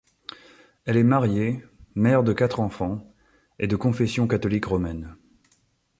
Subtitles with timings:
[0.85, 1.63] Elle est mariée,
[1.93, 3.13] mère de quatre enfants
[3.59, 5.15] et de confession catholique romaine.